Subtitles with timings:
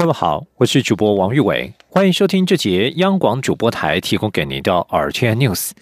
[0.00, 5.72] 各位好，我是主播王玉伟，欢迎收听这节央广主播台提供给您的 RTN News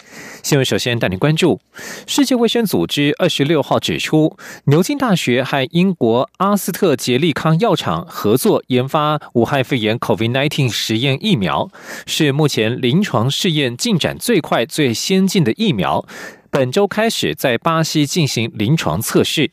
[0.43, 0.65] 新闻。
[0.65, 1.61] 首先带您关注，
[2.05, 4.35] 世界卫生组织二十六号指出，
[4.65, 11.69] 牛津大学和英国阿斯特捷利康药厂合作研发武汉肺炎 COVID-19 实验疫苗，
[12.05, 16.05] 是目前临床试验进展最快、最先进的疫苗。
[16.51, 19.51] 本周开始在巴西进行临床测试。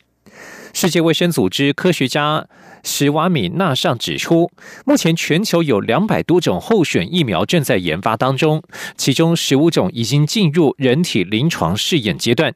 [0.72, 2.48] 世界卫生组织科学家。
[2.88, 4.48] 史瓦米纳尚指出，
[4.84, 8.62] 目前全球有两百多种候选疫苗正在研发当中，
[8.96, 12.54] 其中十五种已经进入人体临床试验阶段。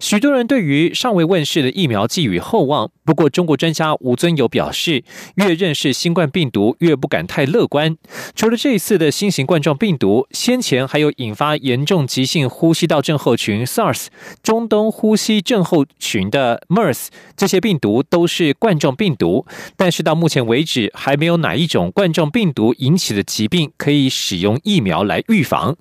[0.00, 2.90] 许多人对于尚未问世的疫苗寄予厚望。
[3.04, 5.02] 不过，中国专家吴尊友表示，
[5.34, 7.96] 越认识新冠病毒，越不敢太乐观。
[8.36, 14.06] 除了这一次的新型冠状病毒，先前还有引发严重急性呼吸道症候群 SARS、
[14.40, 19.44] 中东呼吸症候群的 MERS，这些病毒都是冠状病毒。
[19.76, 25.76] 但是到目前为止，还没有哪一种冠状病毒引起的疾病可以使用疫苗来预防。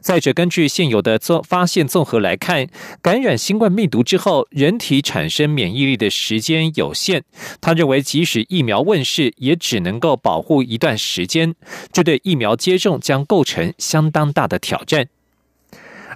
[0.00, 2.66] 再者，根据现有的综发现综合来看，
[3.00, 7.24] 感染新冠病毒之后，人体产生免疫力的时间有限。
[7.60, 11.54] 他认为，即使疫苗问世，也只能够保护一段时间，
[11.92, 15.08] 这对疫苗接种将构成相当大的挑战。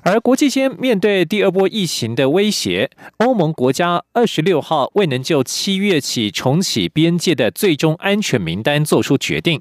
[0.02, 9.60] 而国际间面对第二波疫情的威胁，欧盟国家二十六号未能就七月起重启边界的最终安全名单做出决定。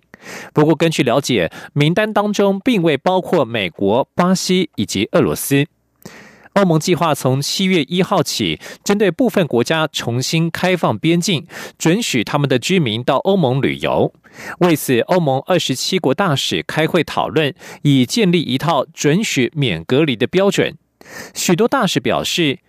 [0.53, 5.66] 不过，根据了解，名单当中并未包括美国、巴西以及俄罗斯。
[6.56, 11.45] 欧盟计划从七月一号起，针对部分国家重新开放边境，
[11.78, 14.14] 准许他们的居民到欧盟旅游。
[14.59, 20.77] 为此，欧盟二十七国大使开会讨论，以建立一套准许免隔离的标准。
[21.33, 22.60] 许多大使表示，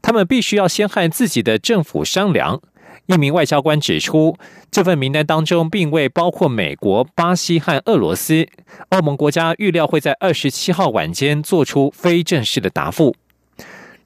[0.00, 2.62] 他们必须要先和自己的政府商量。
[3.10, 4.36] 一名外交官指出，
[4.70, 8.46] 这份名单当中并未包括美国、巴西和俄罗斯。
[8.90, 13.16] 欧盟国家预料会在二十七号晚间做出非正式的答复。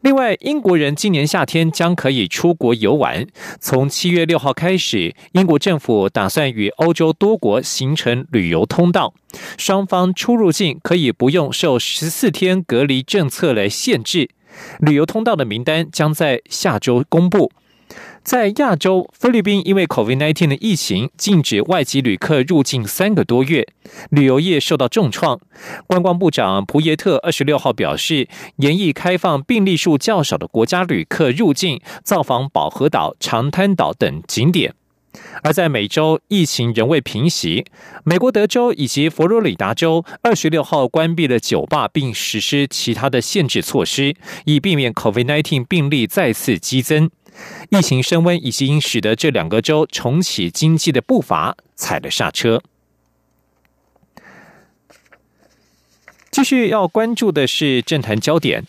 [0.00, 3.26] 另外，英国人今年夏天将可以出国游玩。
[3.60, 9.12] 从七月六号开始，英国政府打算与欧洲多国形成旅游通道，
[9.58, 14.30] 双方出入境可以不用受十四天隔离政策来限制。
[14.78, 17.52] 旅游通道的名单将在下周公布。
[18.24, 23.68] 在亚洲，菲律宾因为 COVID-19 的疫情，禁止外籍旅客入境三个多月，
[24.08, 25.38] 旅游业受到重创。
[25.86, 28.26] 观光部长普耶特二十六号表示，
[28.56, 34.74] 严议开放病例数较少的国家旅客入境，造访保和岛、长滩岛等景点。
[35.42, 37.66] 而在美洲，疫情仍未平息，
[38.04, 47.10] 美国德州以及佛罗里达州二十六号关闭了酒吧，并实施其他的限制措施，以避免 COVID-19 病例再次激增。
[47.70, 52.62] 疫情升温已经使得这两个州重启经济的步伐踩了刹车。
[56.30, 58.64] 继续要关注的是政坛焦点。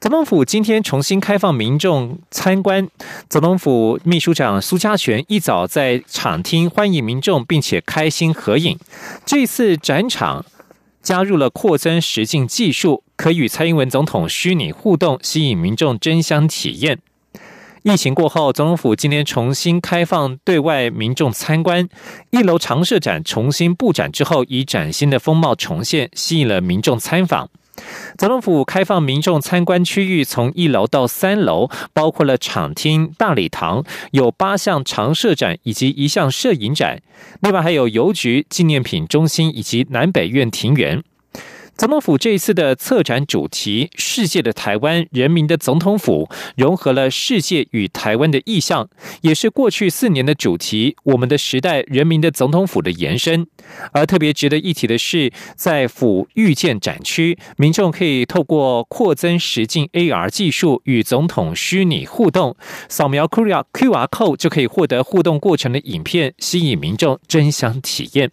[0.00, 2.88] 总统府今天重新开放民众参观，
[3.28, 8.76] 总统府秘书长苏家全一早在场厅欢迎民众，并且开心合影。
[9.24, 10.44] 这次展场
[11.02, 13.02] 加入了扩增实境技术。
[13.16, 16.98] 可与蔡英文总统虚拟互动，吸引民众争相体验。
[17.82, 21.88] 疫情过后，总统府今天重新开放对外民众参观，
[22.30, 27.50] 一楼常设展重新布展之后，以崭新的风貌重现，吸引了民众参访。
[28.18, 37.00] 总统府开放民众参观区域从一楼到三楼，包括了场厅、大礼堂，有八项常设展以及一项摄影展。
[37.40, 41.02] 另外还有邮局、纪念品中心以及南北院庭园。
[41.82, 48.88] 总统府这一次的策展主题“世界的台湾，人民的总统府”，融合了世界与台湾的意象，
[49.22, 53.48] 也是过去四年的主题“我们的时代，人民的总统府”的延伸。
[53.90, 62.56] 而特别值得一提的是，在府遇见展区，民众可以透过扩增实境 AR 技术与总统虚拟互动，
[62.88, 68.30] 扫描 QR QR code 就可以获得互动过程的影片，吸引民众争相体验。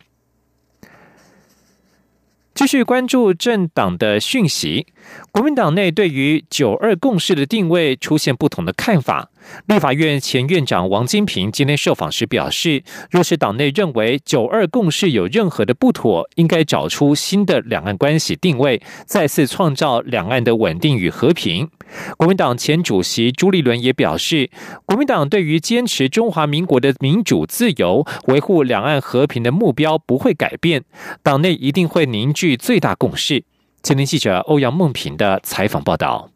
[2.56, 4.86] 继续关注政党的讯息，
[5.32, 9.30] 国民党内对于“九二共识”的定位出现不同的看法。
[9.68, 21.70] 立法院前院长王金平今天受访时表示，若是党内认为“九二共识”有任何的不妥，应该找出新的两岸关系定位，再次创造两岸的稳定与和平。
[22.18, 24.50] 国民党前主席朱立伦也表示，
[24.86, 30.84] 国民党对于坚持中华民国的民主自由、维护两岸和平的目标不会改变，
[31.24, 33.44] 党内一定会凝聚最大共识。
[33.82, 36.30] 前天记者欧阳梦平的采访报道。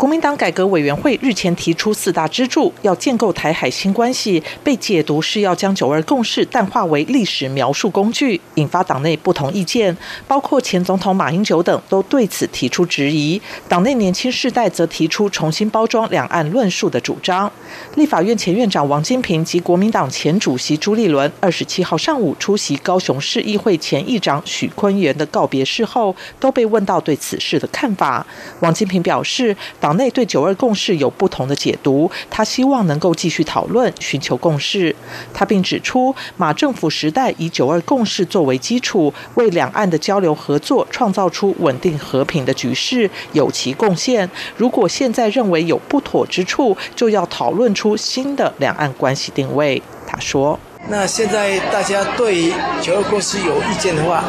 [0.00, 9.94] 国民党改革委员会日前提出四大支柱，要建构台海新关系，被解读是要将九二共识淡化为历史描述工具，引发党内不同意见。
[10.26, 13.38] 包括前总统马英九等都对此提出质疑。
[13.68, 17.52] 党内年轻世代则提出重新包装两岸论述的主张。
[17.96, 28.26] 立法院前院长王金平及国民党前主席朱立伦二十七号上午出席高雄市议会前议长许坤元的告别式后，都被问到对此事的看法。
[28.60, 29.89] 王金平表示，党。
[29.90, 34.94] 党内对九二共识有不同的解读，他希望能够继续讨论，寻求共识。
[35.34, 44.30] 他并指出，马政府时代以九二共识作为基础，为两岸的交流合作创造出稳定和平的局势，有其贡献。
[44.56, 49.82] 如果现在认为有不妥之处，就要讨论出新的两岸关系定位。
[50.06, 50.56] 他说
[50.88, 54.22] ：“那现在大家对九二共识有意见的话，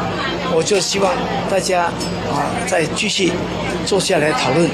[0.52, 1.14] 我就希望
[1.48, 3.30] 大家啊再继续
[3.86, 4.68] 坐下来讨论。”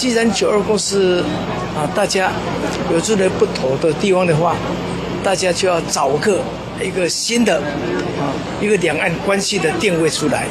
[0.00, 1.22] 既然九二共识
[1.76, 2.32] 啊，大家
[2.90, 4.56] 有这类不妥的地方的话，
[5.22, 6.40] 大家就要找个
[6.82, 8.32] 一个新的啊
[8.62, 10.46] 一个两岸关系的定位出来。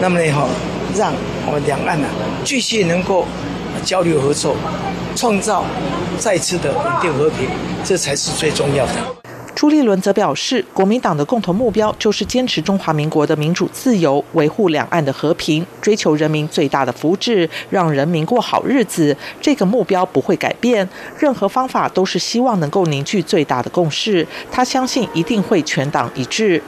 [0.00, 0.46] 那么呢，哈，
[0.96, 1.12] 让
[1.44, 2.06] 我们两岸呢
[2.44, 3.26] 继续能够
[3.84, 4.54] 交流合作，
[5.16, 5.64] 创造
[6.16, 7.48] 再次的稳定和平，
[7.82, 9.23] 这才是最重要的。
[9.54, 19.16] 朱立伦则表示，国民党的共同目标就是坚持中华民国的民主自由，维护两岸的和平，追求人民最大的福祉，让人民过好日子。
[19.40, 20.86] 这个目标不会改变，
[21.18, 24.26] 任何方法都是希望能够凝聚最大的共识。
[24.50, 26.60] 他相信一定会全党一致。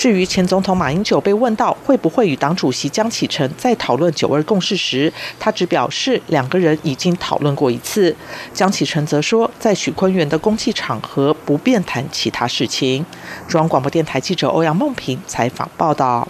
[0.00, 8.16] 至于前总统马英九被问到会不会与党主席江启臣在讨论九二共识时，他只表示两个人已经讨论过一次。
[8.54, 13.04] 江启臣则说，在许坤元的公祭场合不便谈其他事情。
[13.46, 16.26] 中央广播电台记者欧阳梦平采访报道。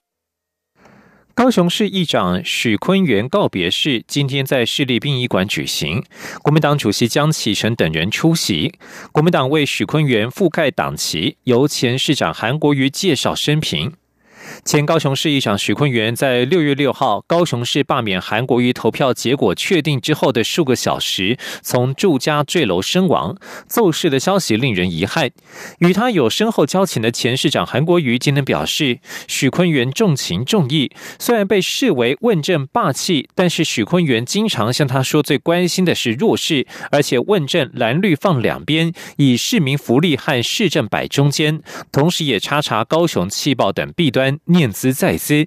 [1.42, 6.04] 高雄市议长许坤元告别式今天在市立殡仪馆举行，
[6.42, 8.74] 国民党主席江启臣等人出席。
[9.10, 13.94] 国民党为许坤元覆盖党旗，由前市长韩国瑜介绍生平。
[14.64, 23.36] 前高雄市议长许坤元在六月六号高雄市罢免韩国瑜投票结果确定之后的数个小时，从住家坠楼身亡，
[23.66, 25.30] 奏事的消息令人遗憾。
[25.78, 28.98] 与他有深厚交情的前市长韩国瑜今天表示，
[29.28, 41.62] 许坤元重情重义，虽然被视为问政霸气，但是许坤元经常向他说最关心的是弱势，而且问政蓝绿放两边，以市民福利和市政摆中间，
[41.92, 44.39] 同时也查查高雄气爆等弊端。
[44.46, 45.46] 念兹在兹，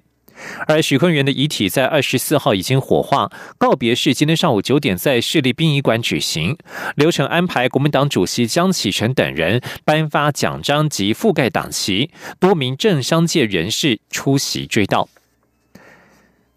[0.66, 6.56] 而许坤元的遗体在二十四号已经火化，告别式今天上午九点在市立殡仪馆举行，
[6.96, 12.10] 流程安排国民党主席江启臣等人颁发奖章及覆盖党旗，
[12.40, 15.08] 多名政商界人士出席追悼。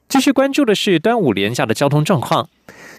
[0.09, 2.49] 继续关注的是端午连假的交通状况。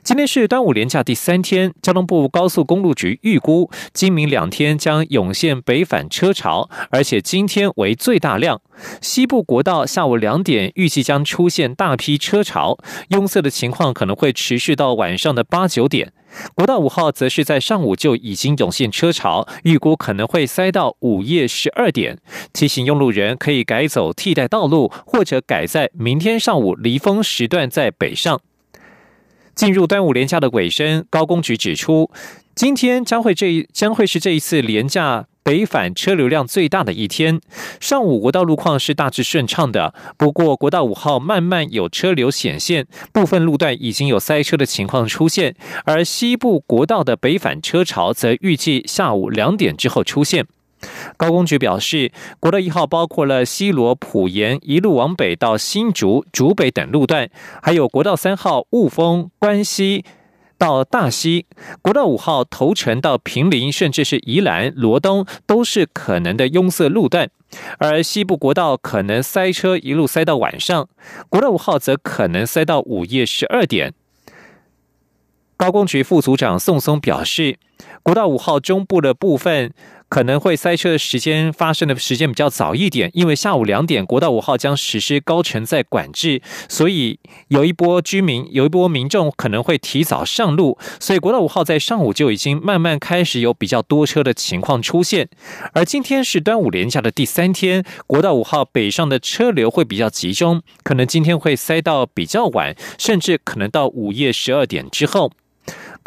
[0.08, 8.62] 今天是端午连假第三天，交通部高速公路局预估，今明两天将涌现北返车潮，而且今天为最大量。
[9.02, 12.78] 西部国道下午两点预计将出现大批车潮，
[13.10, 16.14] 拥塞的情况可能会持续到晚上的八九点。
[16.54, 22.16] 国道五号则是在上午就已经涌现车潮，预估可能会塞到午夜十二点。
[22.54, 28.40] 提醒用路人可以改走替代道路，或者改在明天上午离峰时段在北上。
[29.58, 32.08] 进入端午连假的尾声，高工局指出，
[32.54, 37.40] 今天将会这将会是这一次连假北返车流量最大的一天。
[37.80, 45.56] 上午国道路况是大致顺畅的，不过国道五号慢慢有车流显现，部分路段已经有塞车的情况出现。
[45.84, 50.46] 而西部国道的北返车潮则预计下午两点之后出现。
[51.16, 57.28] 高工局表示，国道一号包括了西罗普盐一路往北到新竹、竹北等路段，
[57.60, 60.04] 还有国道三号雾峰关西
[60.56, 61.46] 到大溪，
[61.82, 67.28] 国道五号头城到平林，甚至是宜兰罗东，都是可能的拥塞路段。
[67.78, 70.88] 而西部国道可能塞车一路塞到晚上，
[71.28, 73.94] 国道五号则可能塞到午夜十二点。
[75.56, 77.58] 高工局副组长宋松表示，
[78.04, 79.72] 国道五号中部的部分。
[80.08, 95.28] 可能会塞车的时间发生的时间比较早一点，因为下午两点国道五号将实施高承载管制，所以有一波居民、有一波民众可能会提早上路，所以国道五号在上午就已经慢慢开始有比较多车的情况出现。
[95.74, 105.30] 而今天是端午连假的第三天，国道五号北上的车流会比较集中，可能今天会塞到比较晚，甚至可能到午夜十二点之后。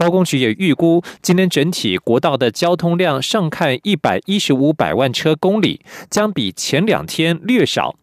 [0.02, 7.96] 高工局也预估，今年整体国道的交通量上看一百一十五百万车公里，将比前两天略少。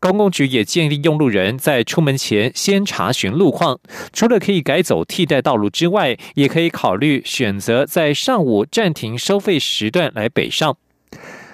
[0.00, 3.78] 高工局也建议用路人在出门前先查询路况，
[4.14, 10.78] 除了可以改走替代道路之外，也可以考虑选择在上午暂停收费时段来北上。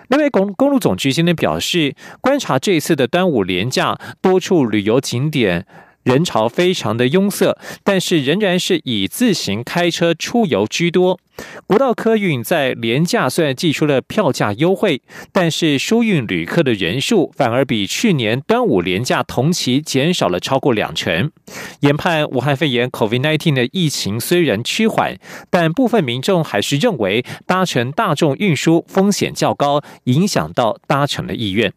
[0.06, 5.66] 另外，公公路总局今天表示，观察这一次的端午连假，多处旅游景点。
[6.04, 11.20] 人潮非常的拥塞，但是仍然是以自行开车出游居多。
[11.66, 21.30] 国道客运在廉价虽然寄出了票价优惠，但是疏运旅客的人数反而比去年端午廉价同期减少了超过两成。
[21.80, 25.16] 研判武汉肺炎 （COVID-19） 的疫情虽然趋缓，
[25.50, 31.72] 但部分民众还是认为搭乘大众运输风险较高，影响到搭乘的意愿。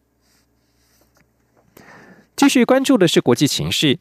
[2.35, 3.99] 继续关注的是国际情势。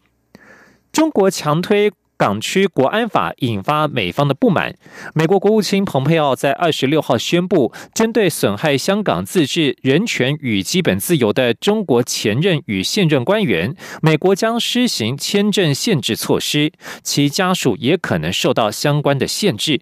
[0.92, 4.74] 中国强推港区国安法，引发美方的不满。
[5.14, 19.80] 美国国务卿蓬佩奥在二十六号宣布，针对损害香港自治、人权与基本自由的中国前任与现任官员，美国将施行签证限制措施，其家属也可能受到相关的限制。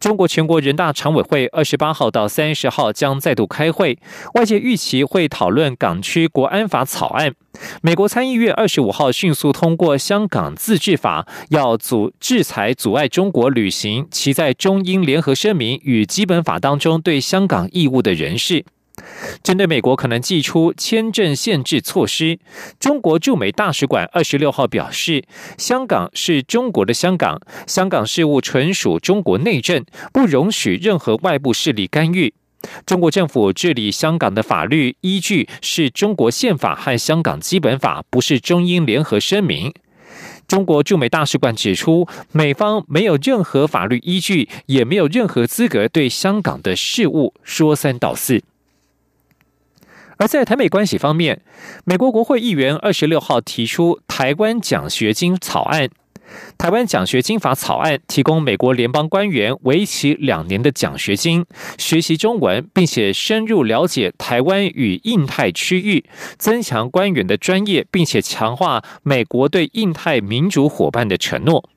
[0.00, 3.98] 中国全国人大常委会二十八号到三十号将再度开会，
[4.34, 7.34] 外界预期会讨论港区国安法草案。
[7.82, 18.64] 美国参议院二十五号迅速通过香港自治法，要阻制裁阻碍中国履行其在中英联合声明与基本法当中对香港义务的人士。
[19.42, 22.38] 针对美国可能寄出签证限制措施，
[22.78, 25.24] 中国驻美大使馆二十六号表示，
[25.56, 32.32] 香港是中国的香港，香港事务纯属中国内政，不容许任何外部势力干预。
[32.84, 39.72] 中国政府治理香港的法律依据是中国宪法和香港基本法，不是中英联合声明。
[40.48, 48.42] 中国驻美大使馆指出，美方没有任何法律依据，也没有任何资格对香港的事务说三道四。
[50.18, 51.40] 而在台美关系方面，
[51.84, 55.88] 美国国会议员二十六号提出台湾奖学金草案。
[56.58, 61.46] 台湾奖学金法草案提供美国联邦官员为期两年的奖学金，
[61.78, 66.04] 学习中文，并且深入了解台湾与印太区域，
[66.36, 71.70] 增强官员的专业，并且强化美国对印太民主伙伴的承诺。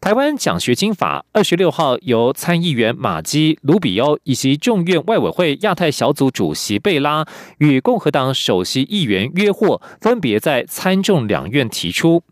[0.00, 7.26] 台湾奖学金法二十六号由参议员马基、卢比欧以及众院外委会亚太小组主席贝拉
[7.58, 12.22] 与共和党首席议员约霍分别在参众两院提出。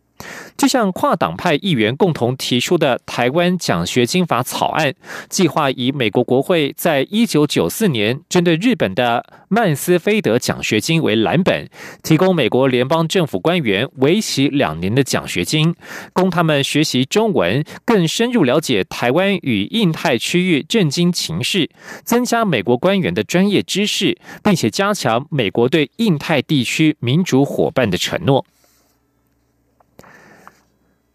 [0.56, 4.94] 这项跨党派议员共同提出的台湾奖学金法草案，
[5.28, 11.68] 计划以美国国会在一九九四年针对日本的曼斯菲德奖学金为蓝本，
[12.02, 15.74] 提供美国联邦政府官员为期两年的奖学金，
[16.12, 21.68] 供他们学习中文，更深入了解台湾与印太区域政经情势，
[22.04, 28.46] 增加美国官员的专业知识，并且加强美国对印太地区民主伙伴的承诺。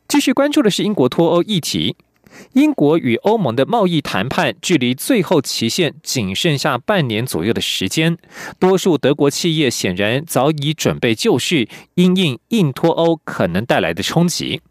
[0.10, 1.96] 继续关注的是英国脱欧议题。
[2.54, 8.18] 英国与欧盟的贸易谈判距离最后期限仅剩下半年左右的时间，
[8.58, 14.62] 多数德国企业显然早已准备就绪，因应硬脱欧可能带来的冲击。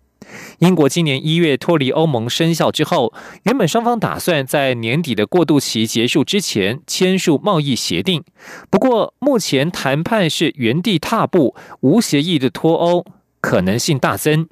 [0.58, 3.14] 英国今年一月脱离欧盟生效之后，
[3.44, 8.24] 原本双方打算在年底的过渡期结束之前签署贸易协定，
[8.70, 13.04] 不过目前谈判是原地踏步，无协议的脱欧
[13.40, 14.48] 可能性大增。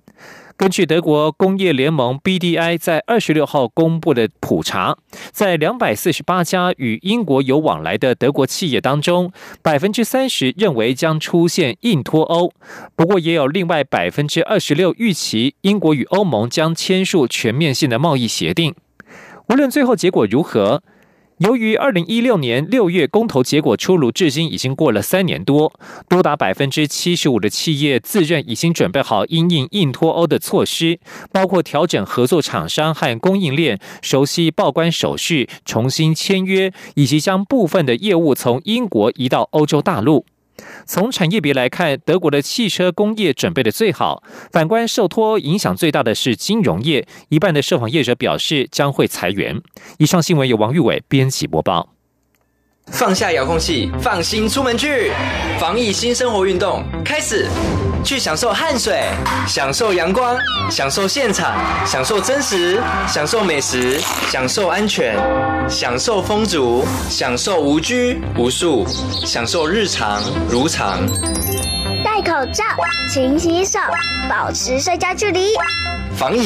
[0.56, 4.96] 根据德国工业联盟 BDI 在二十六号公布的普查，
[5.30, 12.50] 在两百四十八家与英国有往来的德国企业当中，百分之三十认为将出现硬脱欧。
[12.94, 18.74] 不过，也有另外百分之二十六预期英国与欧盟将签署全面性的贸易协定。
[19.50, 20.82] 无论最后结果如何。
[21.38, 25.70] 由于二零一六年六月公投结果出炉，至今已经过了三年多，
[26.08, 30.98] 多达百分之七十五的企业自认已经准备好因应硬脱欧的措施，
[31.30, 40.24] 包括调整合作厂商和供应链、熟悉报关手续、重新签约，以及将部分的业务从英国移到欧洲大陆。
[40.84, 44.22] 从产业别来看，德国的汽车工业准备的最好。
[44.52, 49.60] 反观受托影响最大的是金融业，一半的受访业者表示将会裁员。
[49.98, 51.95] 以上新闻由王玉伟编辑播报。
[52.92, 55.12] 放下遥控器，放心出门去，
[55.58, 57.48] 防疫新生活运动开始。
[58.04, 59.02] 去享受汗水，
[59.48, 60.36] 享受阳光，
[60.70, 61.52] 享受现场，
[61.84, 63.98] 享受真实，享受美食，
[64.30, 65.16] 享受安全，
[65.68, 68.86] 享受风足，享受无拘无束，
[69.26, 71.00] 享受日常如常。
[72.04, 72.62] 戴口罩，
[73.12, 73.80] 勤洗手，
[74.30, 75.48] 保持社交距离。
[76.16, 76.44] 防疫